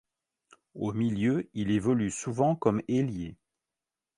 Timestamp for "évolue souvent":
1.69-2.55